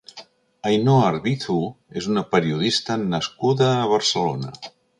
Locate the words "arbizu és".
1.09-2.07